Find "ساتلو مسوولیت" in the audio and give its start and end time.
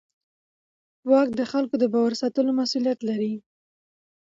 2.21-2.99